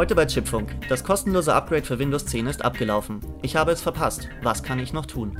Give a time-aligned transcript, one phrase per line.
[0.00, 0.88] Heute bei Chipfunk.
[0.88, 3.20] Das kostenlose Upgrade für Windows 10 ist abgelaufen.
[3.42, 4.30] Ich habe es verpasst.
[4.42, 5.36] Was kann ich noch tun?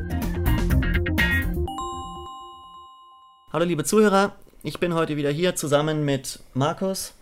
[3.51, 7.15] Hallo liebe Zuhörer, ich bin heute wieder hier zusammen mit Markus.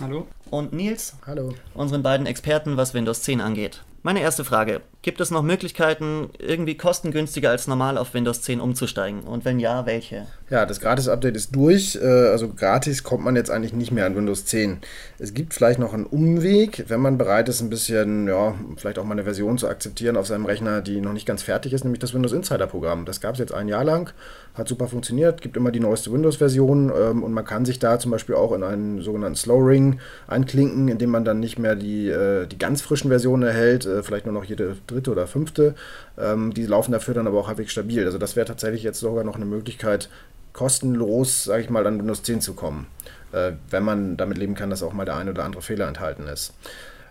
[0.00, 0.26] Hallo.
[0.48, 1.16] Und Nils.
[1.26, 1.54] Hallo.
[1.74, 3.82] Unseren beiden Experten, was Windows 10 angeht.
[4.02, 4.80] Meine erste Frage.
[5.06, 9.20] Gibt es noch Möglichkeiten, irgendwie kostengünstiger als normal auf Windows 10 umzusteigen?
[9.20, 10.26] Und wenn ja, welche?
[10.50, 11.96] Ja, das Gratis-Update ist durch.
[12.00, 14.78] Äh, also gratis kommt man jetzt eigentlich nicht mehr an Windows 10.
[15.20, 19.04] Es gibt vielleicht noch einen Umweg, wenn man bereit ist, ein bisschen, ja, vielleicht auch
[19.04, 22.00] mal eine Version zu akzeptieren auf seinem Rechner, die noch nicht ganz fertig ist, nämlich
[22.00, 23.04] das Windows Insider-Programm.
[23.04, 24.12] Das gab es jetzt ein Jahr lang,
[24.54, 28.10] hat super funktioniert, gibt immer die neueste Windows-Version ähm, und man kann sich da zum
[28.10, 32.46] Beispiel auch in einen sogenannten Slow Ring einklinken, indem man dann nicht mehr die, äh,
[32.46, 35.74] die ganz frischen Versionen erhält, äh, vielleicht nur noch jede dritte oder fünfte.
[36.18, 38.04] Ähm, die laufen dafür dann aber auch halbwegs stabil.
[38.04, 40.08] Also das wäre tatsächlich jetzt sogar noch eine Möglichkeit,
[40.52, 42.86] kostenlos, sage ich mal, an Windows 10 zu kommen,
[43.32, 46.26] äh, wenn man damit leben kann, dass auch mal der ein oder andere Fehler enthalten
[46.26, 46.54] ist.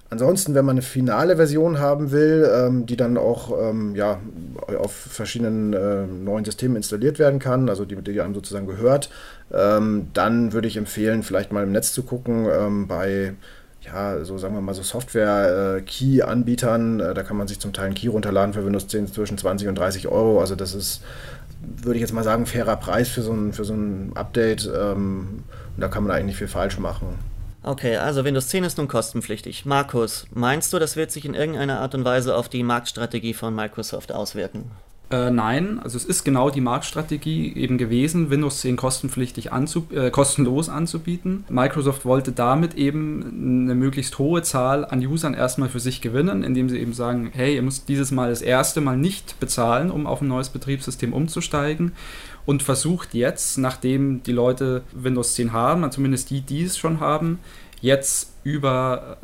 [0.09, 4.19] Ansonsten, wenn man eine finale Version haben will, ähm, die dann auch ähm, ja,
[4.77, 9.09] auf verschiedenen äh, neuen Systemen installiert werden kann, also die, die einem sozusagen gehört,
[9.51, 13.33] ähm, dann würde ich empfehlen, vielleicht mal im Netz zu gucken ähm, bei
[13.85, 16.99] ja, so sagen wir mal so Software-Key-Anbietern.
[16.99, 19.67] Äh, da kann man sich zum Teil einen Key runterladen für Windows 10 zwischen 20
[19.67, 20.39] und 30 Euro.
[20.39, 21.01] Also das ist,
[21.61, 24.69] würde ich jetzt mal sagen, fairer Preis für so ein, für so ein Update.
[24.73, 25.43] Ähm,
[25.75, 27.19] und da kann man eigentlich nicht viel falsch machen.
[27.63, 29.65] Okay, also Windows 10 ist nun kostenpflichtig.
[29.65, 33.55] Markus, meinst du, das wird sich in irgendeiner Art und Weise auf die Marktstrategie von
[33.55, 34.69] Microsoft auswirken?
[35.11, 40.09] Äh, nein, also es ist genau die Marktstrategie eben gewesen, Windows 10 kostenpflichtig anzu äh,
[40.09, 41.45] kostenlos anzubieten.
[41.47, 46.69] Microsoft wollte damit eben eine möglichst hohe Zahl an Usern erstmal für sich gewinnen, indem
[46.69, 50.21] sie eben sagen, hey, ihr müsst dieses Mal das erste Mal nicht bezahlen, um auf
[50.21, 51.91] ein neues Betriebssystem umzusteigen
[52.47, 57.39] und versucht jetzt, nachdem die Leute Windows 10 haben, zumindest die, die es schon haben,
[57.79, 59.17] jetzt über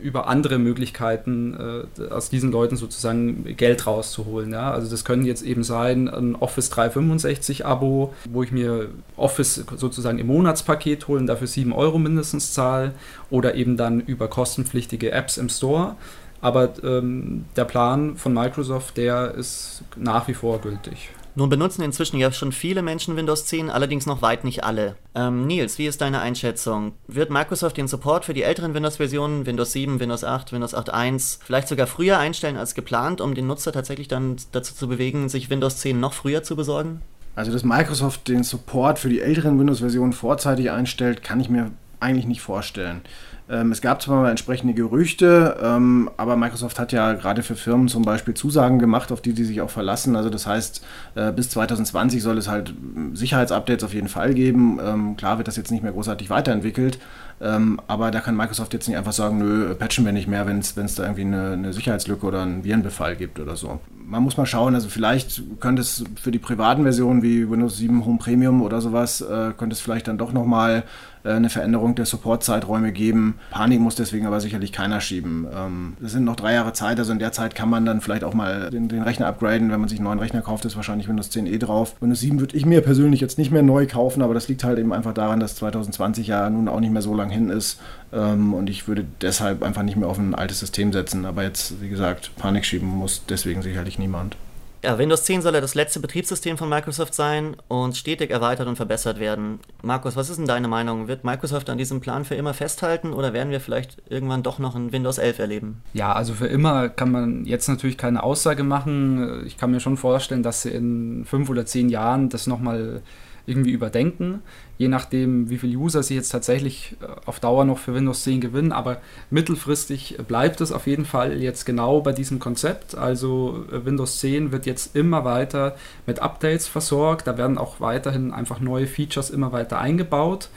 [0.00, 4.52] über andere Möglichkeiten äh, aus diesen Leuten sozusagen Geld rauszuholen.
[4.52, 4.70] Ja?
[4.72, 10.18] Also das können jetzt eben sein ein Office 365 Abo, wo ich mir Office sozusagen
[10.18, 12.92] im Monatspaket holen, dafür 7 Euro mindestens zahle
[13.30, 15.96] oder eben dann über kostenpflichtige Apps im Store.
[16.40, 21.10] Aber ähm, der Plan von Microsoft, der ist nach wie vor gültig.
[21.34, 24.96] Nun benutzen inzwischen ja schon viele Menschen Windows 10, allerdings noch weit nicht alle.
[25.14, 26.92] Ähm, Nils, wie ist deine Einschätzung?
[27.06, 31.68] Wird Microsoft den Support für die älteren Windows-Versionen, Windows 7, Windows 8, Windows 8.1, vielleicht
[31.68, 35.78] sogar früher einstellen als geplant, um den Nutzer tatsächlich dann dazu zu bewegen, sich Windows
[35.78, 37.02] 10 noch früher zu besorgen?
[37.36, 41.70] Also, dass Microsoft den Support für die älteren Windows-Versionen vorzeitig einstellt, kann ich mir
[42.00, 43.02] eigentlich nicht vorstellen.
[43.50, 47.88] Ähm, es gab zwar mal entsprechende Gerüchte, ähm, aber Microsoft hat ja gerade für Firmen
[47.88, 50.14] zum Beispiel Zusagen gemacht, auf die sie sich auch verlassen.
[50.14, 50.84] Also das heißt,
[51.16, 52.72] äh, bis 2020 soll es halt
[53.12, 54.78] Sicherheitsupdates auf jeden Fall geben.
[54.80, 57.00] Ähm, klar wird das jetzt nicht mehr großartig weiterentwickelt,
[57.40, 60.58] ähm, aber da kann Microsoft jetzt nicht einfach sagen, nö, patchen wir nicht mehr, wenn
[60.58, 63.80] es da irgendwie eine, eine, Sicherheitslücke oder einen Virenbefall gibt oder so.
[64.10, 68.04] Man muss mal schauen, also vielleicht könnte es für die privaten Versionen wie Windows 7
[68.04, 70.82] Home Premium oder sowas, äh, könnte es vielleicht dann doch nochmal
[71.22, 73.38] äh, eine Veränderung der Supportzeiträume geben.
[73.50, 75.46] Panik muss deswegen aber sicherlich keiner schieben.
[75.54, 78.24] Ähm, es sind noch drei Jahre Zeit, also in der Zeit kann man dann vielleicht
[78.24, 79.70] auch mal den, den Rechner upgraden.
[79.70, 81.94] Wenn man sich einen neuen Rechner kauft, ist wahrscheinlich Windows 10 eh drauf.
[82.00, 84.80] Windows 7 würde ich mir persönlich jetzt nicht mehr neu kaufen, aber das liegt halt
[84.80, 87.78] eben einfach daran, dass 2020 ja nun auch nicht mehr so lang hin ist.
[88.12, 91.24] Ähm, und ich würde deshalb einfach nicht mehr auf ein altes System setzen.
[91.24, 94.36] Aber jetzt, wie gesagt, Panik schieben muss deswegen sicherlich niemand.
[94.82, 98.76] Ja, Windows 10 soll ja das letzte Betriebssystem von Microsoft sein und stetig erweitert und
[98.76, 99.60] verbessert werden.
[99.82, 101.06] Markus, was ist denn deine Meinung?
[101.06, 104.74] Wird Microsoft an diesem Plan für immer festhalten oder werden wir vielleicht irgendwann doch noch
[104.74, 105.82] ein Windows 11 erleben?
[105.92, 109.46] Ja, also für immer kann man jetzt natürlich keine Aussage machen.
[109.46, 113.02] Ich kann mir schon vorstellen, dass sie in fünf oder zehn Jahren das nochmal
[113.50, 114.42] irgendwie überdenken,
[114.78, 118.40] je nachdem, wie viele User sie jetzt tatsächlich äh, auf Dauer noch für Windows 10
[118.40, 118.72] gewinnen.
[118.72, 122.94] Aber mittelfristig bleibt es auf jeden Fall jetzt genau bei diesem Konzept.
[122.94, 127.26] Also äh, Windows 10 wird jetzt immer weiter mit Updates versorgt.
[127.26, 130.48] Da werden auch weiterhin einfach neue Features immer weiter eingebaut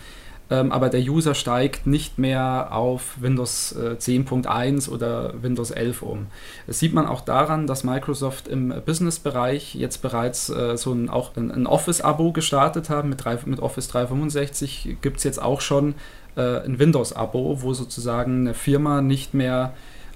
[0.54, 6.28] ähm, aber der User steigt nicht mehr auf Windows äh, 10.1 oder Windows 11 um.
[6.68, 11.36] Das sieht man auch daran, dass Microsoft im Business-Bereich jetzt bereits äh, so ein, auch
[11.36, 13.06] ein, ein Office-Abo gestartet hat.
[13.06, 15.96] Mit, mit Office 365 gibt es jetzt auch schon
[16.36, 19.74] äh, ein Windows-Abo, wo sozusagen eine Firma nicht mehr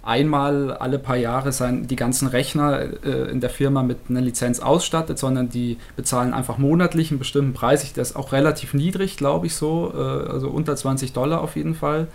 [0.07, 4.62] einmal alle paar Jahre sein, die ganzen Rechner äh, in der Firma mit einer Lizenz
[4.62, 7.83] ausstattet, sondern die bezahlen einfach monatlich einen bestimmten Preis.
[7.83, 11.57] Ich, das ist auch relativ niedrig, glaube ich so, äh, also unter 20 Dollar auf
[11.57, 12.07] jeden Fall.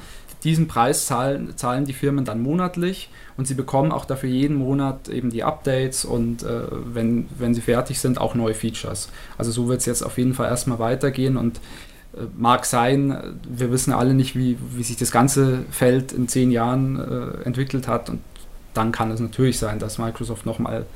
[0.42, 5.08] Diesen Preis zahlen, zahlen die Firmen dann monatlich und sie bekommen auch dafür jeden Monat
[5.08, 9.10] eben die Updates und äh, wenn, wenn sie fertig sind, auch neue Features.
[9.36, 11.60] Also so wird es jetzt auf jeden Fall erstmal weitergehen und
[12.36, 16.98] mag sein, wir wissen alle nicht, wie, wie sich das ganze Feld in zehn Jahren
[16.98, 18.20] äh, entwickelt hat und
[18.74, 20.86] dann kann es natürlich sein, dass Microsoft nochmal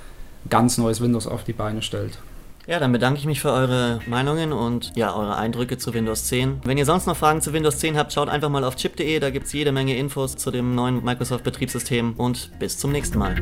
[0.49, 2.19] ganz neues Windows auf die Beine stellt.
[2.67, 6.63] Ja, dann bedanke ich mich für eure Meinungen und ja, eure Eindrücke zu Windows 10.
[6.65, 9.31] Wenn ihr sonst noch Fragen zu Windows 10 habt, schaut einfach mal auf chip.de, da
[9.31, 13.37] gibt es jede Menge Infos zu dem neuen Microsoft-Betriebssystem und bis zum nächsten Mal.